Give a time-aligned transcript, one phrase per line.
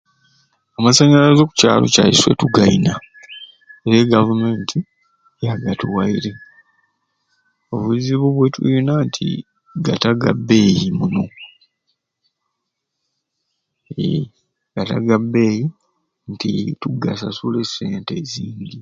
[0.77, 2.93] Amasanyalaze okukyalo kyaiswe tigayina
[3.91, 4.77] era e gavumenti
[5.45, 6.31] yagatuwairye,
[7.73, 9.27] obuzibu bwetuyina nti
[9.85, 11.31] gata gabeeyi munoo
[13.91, 14.25] eee
[14.75, 15.65] gata gabeeyi
[16.31, 16.49] nti
[16.81, 18.77] tugasasula esente zingi.